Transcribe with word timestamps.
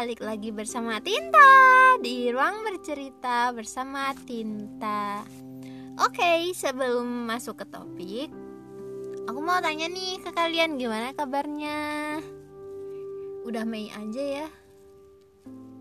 balik 0.00 0.24
lagi 0.24 0.48
bersama 0.48 0.96
Tinta 1.04 1.52
di 2.00 2.32
ruang 2.32 2.64
bercerita 2.64 3.52
bersama 3.52 4.16
Tinta. 4.24 5.20
Oke, 6.00 6.56
sebelum 6.56 7.28
masuk 7.28 7.60
ke 7.60 7.68
topik, 7.68 8.32
aku 9.28 9.40
mau 9.44 9.60
tanya 9.60 9.92
nih 9.92 10.16
ke 10.24 10.32
kalian 10.32 10.80
gimana 10.80 11.12
kabarnya? 11.12 12.16
Udah 13.44 13.68
Mei 13.68 13.92
aja 13.92 14.24
ya. 14.40 14.48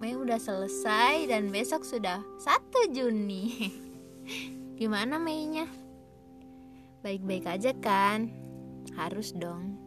Mei 0.04 0.20
udah 0.20 0.36
selesai 0.36 1.32
dan 1.32 1.48
besok 1.48 1.88
sudah 1.88 2.20
1 2.44 2.92
Juni. 2.92 3.72
Gimana 4.84 5.16
Meinya? 5.16 5.64
Baik-baik 7.08 7.48
aja 7.48 7.72
kan? 7.80 8.28
Harus 9.00 9.32
dong. 9.32 9.80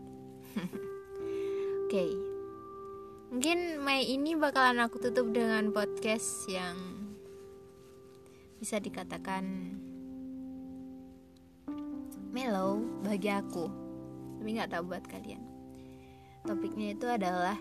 Oke. 1.85 2.33
Mungkin 3.33 3.81
Mei 3.81 4.13
ini 4.13 4.37
bakalan 4.37 4.85
aku 4.85 5.01
tutup 5.01 5.33
dengan 5.33 5.73
podcast 5.73 6.45
yang 6.53 6.77
bisa 8.61 8.77
dikatakan 8.77 9.73
mellow 12.29 12.85
bagi 13.01 13.33
aku. 13.33 13.73
Tapi 14.37 14.49
nggak 14.53 14.77
tahu 14.77 14.85
buat 14.85 15.09
kalian. 15.09 15.41
Topiknya 16.45 16.93
itu 16.93 17.09
adalah 17.09 17.57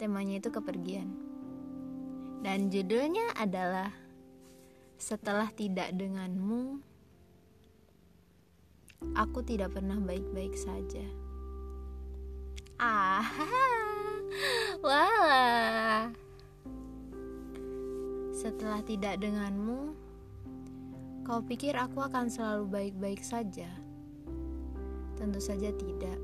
temanya 0.00 0.40
itu 0.40 0.48
kepergian. 0.48 1.12
Dan 2.40 2.72
judulnya 2.72 3.36
adalah 3.36 3.92
setelah 4.96 5.52
tidak 5.52 5.92
denganmu 5.92 6.80
aku 9.12 9.44
tidak 9.44 9.76
pernah 9.76 10.00
baik-baik 10.00 10.56
saja. 10.56 11.04
Ah. 12.80 13.28
Setelah 18.38 18.86
tidak 18.86 19.18
denganmu, 19.18 19.98
kau 21.26 21.42
pikir 21.42 21.74
aku 21.74 22.06
akan 22.06 22.30
selalu 22.30 22.70
baik-baik 22.70 23.18
saja? 23.18 23.66
Tentu 25.18 25.42
saja 25.42 25.74
tidak. 25.74 26.14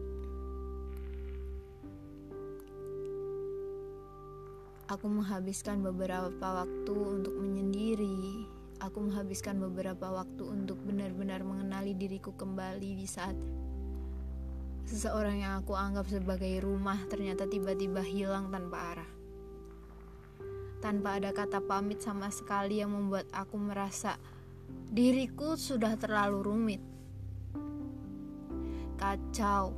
Aku 4.94 5.10
menghabiskan 5.10 5.82
beberapa 5.82 6.62
waktu 6.62 6.94
untuk 6.94 7.34
menyendiri. 7.34 8.46
Aku 8.78 9.02
menghabiskan 9.02 9.58
beberapa 9.58 10.14
waktu 10.14 10.46
untuk 10.46 10.78
benar-benar 10.86 11.42
mengenali 11.42 11.98
diriku 11.98 12.30
kembali 12.30 12.94
di 12.94 13.10
saat 13.10 13.34
Seseorang 14.86 15.42
yang 15.42 15.58
aku 15.58 15.74
anggap 15.74 16.06
sebagai 16.06 16.62
rumah 16.62 17.00
ternyata 17.10 17.50
tiba-tiba 17.50 18.06
hilang 18.06 18.54
tanpa 18.54 18.94
arah. 18.94 19.13
Tanpa 20.84 21.16
ada 21.16 21.32
kata 21.32 21.64
pamit 21.64 22.04
sama 22.04 22.28
sekali 22.28 22.84
yang 22.84 22.92
membuat 22.92 23.24
aku 23.32 23.56
merasa 23.56 24.20
diriku 24.92 25.56
sudah 25.56 25.96
terlalu 25.96 26.44
rumit. 26.44 26.82
Kacau, 29.00 29.72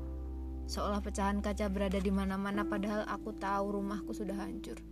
seolah 0.66 0.98
pecahan 0.98 1.38
kaca 1.38 1.70
berada 1.70 2.02
di 2.02 2.10
mana-mana 2.10 2.66
padahal 2.66 3.06
aku 3.06 3.30
tahu 3.38 3.78
rumahku 3.78 4.10
sudah 4.10 4.34
hancur. 4.34 4.82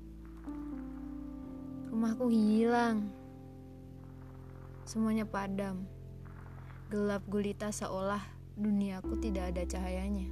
Rumahku 1.90 2.30
hilang. 2.30 3.10
Semuanya 4.86 5.26
padam. 5.26 5.82
Gelap 6.94 7.26
gulita 7.26 7.74
seolah 7.74 8.22
duniaku 8.54 9.18
tidak 9.18 9.50
ada 9.50 9.66
cahayanya. 9.66 10.30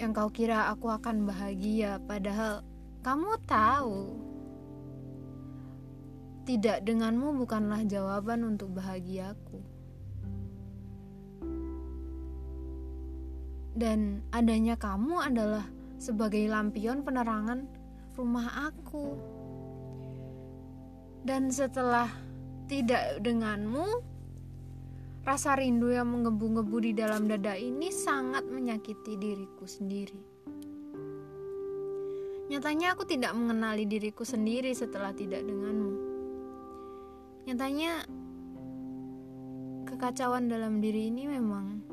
Yang 0.00 0.10
kau 0.16 0.30
kira 0.32 0.72
aku 0.72 0.88
akan 0.88 1.28
bahagia, 1.28 2.00
padahal 2.08 2.64
kamu 3.04 3.30
tahu, 3.46 4.02
tidak 6.48 6.82
denganmu 6.86 7.38
bukanlah 7.38 7.84
jawaban 7.84 8.44
untuk 8.44 8.74
bahagiaku. 8.74 9.60
Dan 13.78 14.26
adanya 14.34 14.74
kamu 14.74 15.22
adalah 15.22 15.66
sebagai 16.02 16.42
lampion 16.50 17.06
penerangan 17.06 17.68
rumah 18.18 18.70
aku. 18.70 19.14
Dan 21.22 21.54
setelah 21.54 22.10
tidak 22.66 23.22
denganmu, 23.22 23.86
Rasa 25.28 25.60
rindu 25.60 25.92
yang 25.92 26.08
menggebu-gebu 26.08 26.88
di 26.88 26.92
dalam 26.96 27.28
dada 27.28 27.52
ini 27.52 27.92
sangat 27.92 28.48
menyakiti 28.48 29.12
diriku 29.20 29.68
sendiri. 29.68 30.37
Nyatanya 32.48 32.96
aku 32.96 33.04
tidak 33.04 33.36
mengenali 33.36 33.84
diriku 33.84 34.24
sendiri 34.24 34.72
setelah 34.72 35.12
tidak 35.12 35.44
denganmu. 35.44 35.92
Nyatanya 37.44 38.08
kekacauan 39.84 40.48
dalam 40.48 40.80
diri 40.80 41.12
ini 41.12 41.28
memang 41.28 41.84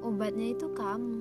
obatnya 0.00 0.56
itu 0.56 0.72
kamu. 0.72 1.20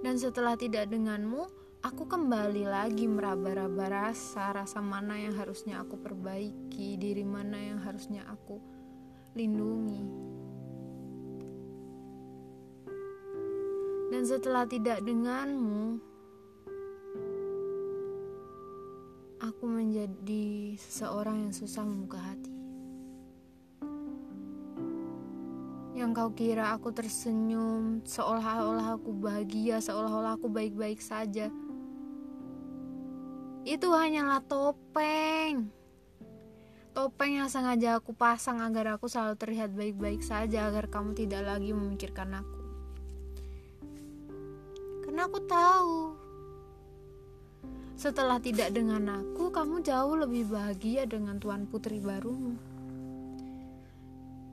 Dan 0.00 0.16
setelah 0.16 0.56
tidak 0.56 0.88
denganmu, 0.88 1.44
aku 1.84 2.08
kembali 2.08 2.64
lagi 2.64 3.04
meraba-raba 3.04 4.08
rasa 4.08 4.56
rasa 4.56 4.80
mana 4.80 5.20
yang 5.20 5.36
harusnya 5.36 5.84
aku 5.84 6.00
perbaiki 6.00 6.96
diri 6.96 7.28
mana 7.28 7.60
yang 7.60 7.78
harusnya 7.84 8.24
aku 8.24 8.56
lindungi 9.36 10.28
dan 14.08 14.22
setelah 14.24 14.64
tidak 14.64 15.04
denganmu 15.04 16.00
aku 19.38 19.64
menjadi 19.64 20.76
seseorang 20.80 21.48
yang 21.48 21.54
susah 21.54 21.84
membuka 21.86 22.20
hati 22.20 22.54
yang 25.98 26.14
kau 26.14 26.30
kira 26.34 26.74
aku 26.74 26.94
tersenyum 26.94 28.04
seolah-olah 28.06 28.98
aku 28.98 29.10
bahagia 29.14 29.82
seolah-olah 29.82 30.38
aku 30.38 30.46
baik-baik 30.46 31.02
saja 31.02 31.50
itu 33.68 33.92
hanyalah 33.92 34.40
topeng. 34.48 35.68
Topeng 36.96 37.36
yang 37.36 37.52
sengaja 37.52 38.00
aku 38.00 38.16
pasang 38.16 38.64
agar 38.64 38.96
aku 38.96 39.12
selalu 39.12 39.36
terlihat 39.36 39.76
baik-baik 39.76 40.24
saja 40.24 40.72
agar 40.72 40.88
kamu 40.88 41.12
tidak 41.12 41.44
lagi 41.44 41.76
memikirkan 41.76 42.40
aku. 42.40 42.57
Karena 45.18 45.34
aku 45.34 45.42
tahu 45.50 45.94
setelah 47.98 48.38
tidak 48.38 48.70
dengan 48.70 49.18
aku, 49.18 49.50
kamu 49.50 49.82
jauh 49.82 50.14
lebih 50.14 50.46
bahagia 50.46 51.10
dengan 51.10 51.42
tuan 51.42 51.66
putri 51.66 51.98
barumu. 51.98 52.54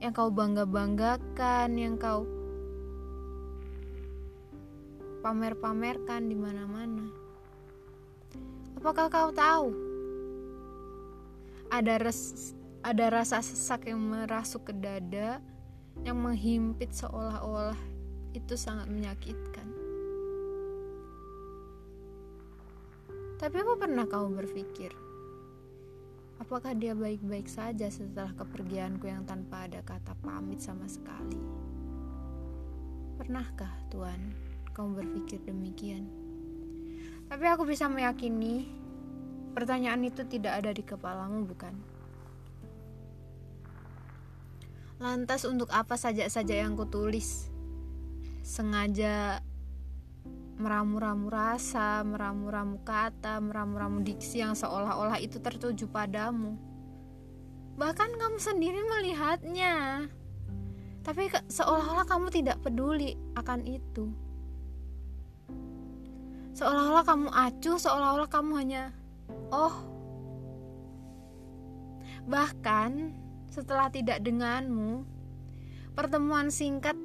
Yang 0.01 0.13
kau 0.17 0.33
bangga-banggakan, 0.33 1.69
yang 1.77 2.01
kau 2.01 2.25
pamer-pamerkan 5.21 6.33
di 6.33 6.33
mana-mana. 6.33 7.13
Apakah 8.81 9.05
kau 9.13 9.29
tahu? 9.29 9.69
Ada 11.69 12.01
res, 12.01 12.57
ada 12.81 13.13
rasa 13.13 13.37
sesak 13.45 13.85
yang 13.85 14.01
merasuk 14.01 14.65
ke 14.65 14.73
dada 14.73 15.37
yang 16.01 16.17
menghimpit 16.17 16.89
seolah-olah 16.89 17.77
itu 18.33 18.57
sangat 18.57 18.89
menyakitkan. 18.89 19.74
Tapi 23.45 23.61
apa 23.61 23.77
pernah 23.77 24.09
kau 24.09 24.25
berpikir? 24.25 24.89
Apakah 26.41 26.73
dia 26.73 26.97
baik-baik 26.97 27.45
saja 27.45 27.93
setelah 27.93 28.33
kepergianku 28.33 29.05
yang 29.05 29.21
tanpa 29.21 29.69
ada 29.69 29.85
kata 29.85 30.17
pamit 30.25 30.65
sama 30.65 30.89
sekali? 30.89 31.37
Pernahkah, 33.21 33.69
Tuhan, 33.93 34.33
kau 34.73 34.89
berpikir 34.89 35.45
demikian? 35.45 36.09
Tapi 37.29 37.45
aku 37.45 37.69
bisa 37.69 37.85
meyakini 37.85 38.65
pertanyaan 39.53 40.09
itu 40.09 40.25
tidak 40.25 40.65
ada 40.65 40.73
di 40.73 40.81
kepalamu, 40.81 41.45
bukan? 41.45 41.77
Lantas 44.97 45.45
untuk 45.45 45.69
apa 45.69 45.93
saja-saja 45.93 46.65
yang 46.65 46.73
kutulis? 46.73 47.53
Sengaja 48.41 49.45
meramu-ramu 50.55 51.27
rasa, 51.27 52.03
meramu-ramu 52.07 52.79
kata, 52.83 53.43
meramu-ramu 53.43 54.03
diksi 54.03 54.43
yang 54.43 54.55
seolah-olah 54.55 55.19
itu 55.19 55.39
tertuju 55.39 55.87
padamu. 55.91 56.55
Bahkan 57.75 58.15
kamu 58.15 58.37
sendiri 58.39 58.79
melihatnya. 58.87 60.07
Tapi 61.03 61.29
seolah-olah 61.51 62.07
kamu 62.07 62.27
tidak 62.31 62.63
peduli 62.63 63.13
akan 63.35 63.61
itu 63.67 64.25
seolah-olah 66.55 67.03
kamu 67.03 67.27
acuh 67.35 67.75
seolah-olah 67.75 68.31
kamu 68.31 68.51
hanya 68.63 68.83
oh 69.51 69.75
bahkan 72.31 73.11
setelah 73.51 73.91
tidak 73.91 74.23
denganmu 74.23 75.03
pertemuan 75.99 76.47
singkat 76.47 76.95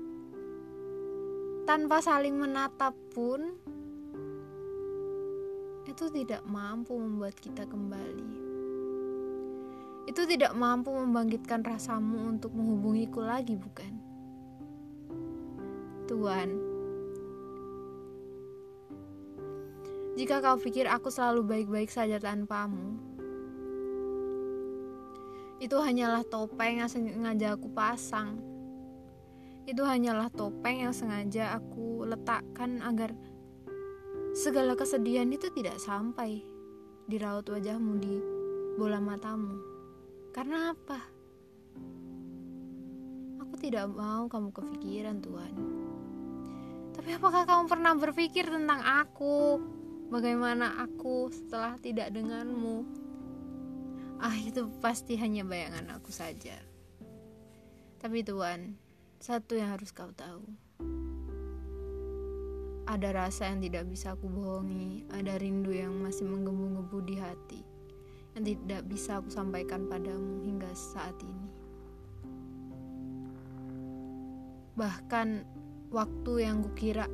tanpa 1.70 2.02
saling 2.02 2.34
menatap 2.34 2.98
pun 3.14 3.54
itu 5.86 6.10
tidak 6.10 6.42
mampu 6.42 6.98
membuat 6.98 7.38
kita 7.38 7.62
kembali. 7.62 8.30
Itu 10.10 10.26
tidak 10.26 10.50
mampu 10.58 10.90
membangkitkan 10.90 11.62
rasamu 11.62 12.26
untuk 12.26 12.50
menghubungiku 12.58 13.22
lagi, 13.22 13.54
bukan? 13.54 13.92
Tuhan, 16.10 16.58
jika 20.18 20.42
kau 20.42 20.58
pikir 20.58 20.90
aku 20.90 21.06
selalu 21.06 21.46
baik-baik 21.46 21.94
saja 21.94 22.18
tanpamu, 22.18 22.98
itu 25.62 25.78
hanyalah 25.78 26.26
topeng 26.26 26.82
yang 26.82 26.90
sengaja 26.90 27.54
aku 27.54 27.70
pasang. 27.70 28.49
Itu 29.70 29.86
hanyalah 29.86 30.34
topeng 30.34 30.82
yang 30.82 30.90
sengaja 30.90 31.54
aku 31.54 32.02
letakkan 32.02 32.82
agar 32.82 33.14
segala 34.34 34.74
kesedihan 34.74 35.30
itu 35.30 35.46
tidak 35.54 35.78
sampai 35.78 36.42
di 37.06 37.16
raut 37.22 37.46
wajahmu 37.46 38.02
di 38.02 38.18
bola 38.74 38.98
matamu. 38.98 39.62
Karena 40.34 40.74
apa? 40.74 40.98
Aku 43.46 43.54
tidak 43.62 43.94
mau 43.94 44.26
kamu 44.26 44.50
kepikiran, 44.50 45.22
Tuhan. 45.22 45.54
Tapi 46.90 47.10
apakah 47.14 47.46
kamu 47.46 47.70
pernah 47.70 47.94
berpikir 47.94 48.50
tentang 48.50 48.82
aku? 48.82 49.62
Bagaimana 50.10 50.82
aku 50.82 51.30
setelah 51.30 51.78
tidak 51.78 52.10
denganmu? 52.10 52.82
Ah, 54.18 54.34
itu 54.34 54.66
pasti 54.82 55.14
hanya 55.14 55.46
bayangan 55.46 55.94
aku 55.94 56.10
saja. 56.10 56.58
Tapi 58.02 58.26
Tuhan, 58.26 58.89
satu 59.20 59.52
yang 59.52 59.76
harus 59.76 59.92
kau 59.92 60.08
tahu. 60.16 60.40
Ada 62.88 63.12
rasa 63.12 63.52
yang 63.52 63.60
tidak 63.60 63.84
bisa 63.92 64.16
aku 64.16 64.32
bohongi, 64.32 65.04
ada 65.12 65.36
rindu 65.36 65.76
yang 65.76 65.92
masih 66.00 66.24
menggebu-gebu 66.24 66.98
di 67.04 67.16
hati, 67.20 67.60
yang 68.32 68.48
tidak 68.48 68.82
bisa 68.88 69.20
aku 69.20 69.28
sampaikan 69.28 69.84
padamu 69.92 70.40
hingga 70.40 70.72
saat 70.72 71.12
ini. 71.20 71.48
Bahkan 74.80 75.28
waktu 75.92 76.32
yang 76.40 76.64
kukira 76.64 77.04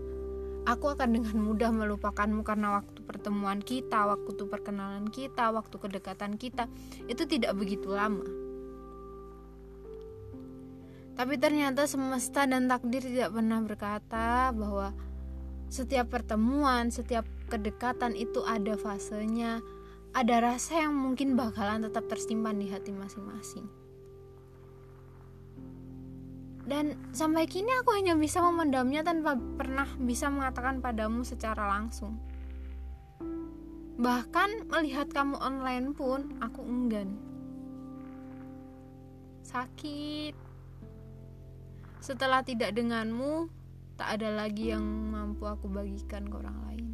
aku 0.62 0.94
akan 0.94 1.10
dengan 1.10 1.42
mudah 1.42 1.74
melupakanmu 1.74 2.46
karena 2.46 2.78
waktu 2.78 3.02
pertemuan 3.02 3.58
kita, 3.58 4.06
waktu 4.06 4.46
perkenalan 4.46 5.10
kita, 5.10 5.50
waktu 5.50 5.74
kedekatan 5.74 6.38
kita 6.38 6.70
itu 7.10 7.26
tidak 7.26 7.58
begitu 7.58 7.90
lama. 7.90 8.45
Tapi 11.16 11.40
ternyata 11.40 11.88
semesta 11.88 12.44
dan 12.44 12.68
takdir 12.68 13.00
tidak 13.00 13.32
pernah 13.32 13.64
berkata 13.64 14.52
bahwa 14.52 14.92
setiap 15.72 16.12
pertemuan, 16.12 16.92
setiap 16.92 17.24
kedekatan 17.48 18.12
itu 18.12 18.44
ada 18.44 18.76
fasenya, 18.76 19.64
ada 20.12 20.36
rasa 20.44 20.84
yang 20.84 20.92
mungkin 20.92 21.32
bakalan 21.32 21.88
tetap 21.88 22.04
tersimpan 22.12 22.60
di 22.60 22.68
hati 22.68 22.92
masing-masing. 22.92 23.64
Dan 26.66 26.98
sampai 27.16 27.46
kini 27.46 27.70
aku 27.80 27.94
hanya 27.94 28.18
bisa 28.18 28.42
memendamnya 28.42 29.00
tanpa 29.06 29.38
pernah 29.38 29.86
bisa 30.02 30.26
mengatakan 30.28 30.84
padamu 30.84 31.22
secara 31.24 31.64
langsung. 31.64 32.18
Bahkan 33.96 34.68
melihat 34.68 35.08
kamu 35.08 35.40
online 35.40 35.94
pun 35.96 36.36
aku 36.42 36.60
enggan. 36.60 37.16
Sakit, 39.46 40.45
setelah 42.06 42.38
tidak 42.46 42.70
denganmu, 42.70 43.50
tak 43.98 44.22
ada 44.22 44.30
lagi 44.30 44.70
yang 44.70 44.86
mampu 45.10 45.42
aku 45.42 45.66
bagikan 45.66 46.30
ke 46.30 46.38
orang 46.38 46.58
lain. 46.70 46.86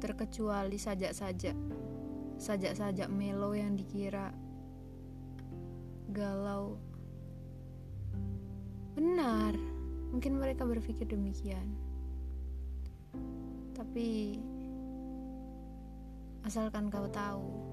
Terkecuali 0.00 0.80
sajak-sajak, 0.80 1.52
sajak-sajak 2.40 3.12
melo 3.12 3.52
yang 3.52 3.76
dikira 3.76 4.32
galau. 6.08 6.80
Benar, 8.96 9.52
mungkin 10.08 10.40
mereka 10.40 10.64
berpikir 10.64 11.04
demikian. 11.04 11.68
Tapi 13.76 14.40
asalkan 16.48 16.88
kau 16.88 17.04
tahu 17.12 17.71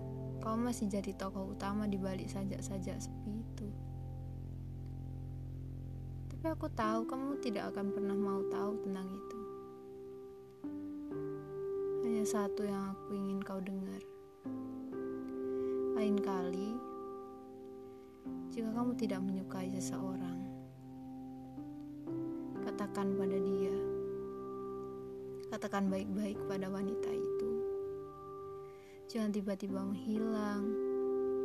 kau 0.49 0.57
masih 0.57 0.89
jadi 0.89 1.13
tokoh 1.13 1.53
utama 1.53 1.85
di 1.85 1.93
balik 2.01 2.25
sajak-sajak 2.25 2.97
sepi 2.97 3.37
itu. 3.37 3.69
Tapi 6.33 6.45
aku 6.49 6.65
tahu 6.73 7.05
kamu 7.05 7.37
tidak 7.37 7.69
akan 7.69 7.93
pernah 7.93 8.17
mau 8.17 8.41
tahu 8.49 8.81
tentang 8.81 9.13
itu. 9.13 9.39
Hanya 12.01 12.25
satu 12.25 12.65
yang 12.65 12.97
aku 12.97 13.13
ingin 13.13 13.37
kau 13.45 13.61
dengar. 13.61 14.01
Lain 15.93 16.17
kali, 16.17 16.73
jika 18.49 18.73
kamu 18.73 18.97
tidak 18.97 19.21
menyukai 19.21 19.69
seseorang, 19.77 20.49
katakan 22.65 23.13
pada 23.13 23.37
dia, 23.37 23.77
katakan 25.53 25.93
baik-baik 25.93 26.41
pada 26.49 26.73
wanita 26.73 27.13
itu 27.13 27.38
Jangan 29.09 29.33
tiba-tiba 29.33 29.81
menghilang. 29.81 30.69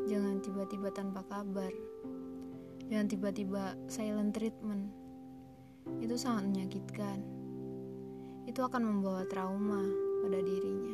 Jangan 0.05 0.37
tiba-tiba 0.45 0.93
tanpa 0.93 1.25
kabar. 1.25 1.73
Jangan 2.93 3.09
tiba-tiba 3.09 3.73
silent 3.89 4.37
treatment. 4.37 4.93
Itu 5.97 6.13
sangat 6.21 6.45
menyakitkan. 6.53 7.25
Itu 8.45 8.69
akan 8.69 8.85
membawa 8.85 9.25
trauma 9.33 9.81
pada 10.21 10.45
dirinya. 10.45 10.93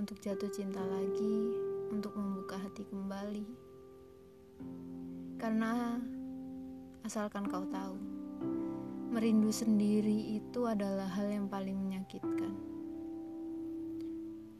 Untuk 0.00 0.16
jatuh 0.16 0.48
cinta 0.48 0.80
lagi, 0.80 1.52
untuk 1.92 2.16
membuka 2.16 2.56
hati 2.56 2.88
kembali. 2.88 3.48
Karena 5.36 6.00
asalkan 7.04 7.44
kau 7.52 7.68
tahu, 7.68 8.00
merindu 9.12 9.52
sendiri 9.52 10.40
itu 10.40 10.64
adalah 10.64 11.04
hal 11.04 11.28
yang 11.28 11.52
paling 11.52 11.76
menyakitkan. 11.76 12.75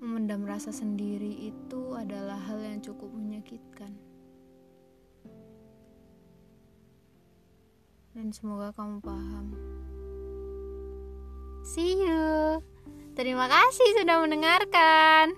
Memendam 0.07 0.47
rasa 0.47 0.71
sendiri 0.71 1.51
itu 1.51 1.99
adalah 1.99 2.39
hal 2.39 2.63
yang 2.63 2.79
cukup 2.79 3.11
menyakitkan. 3.11 3.91
Dan 8.15 8.31
semoga 8.31 8.71
kamu 8.79 9.03
paham. 9.03 9.47
See 11.67 11.99
you. 11.99 12.63
Terima 13.19 13.51
kasih 13.51 13.99
sudah 13.99 14.23
mendengarkan. 14.23 15.35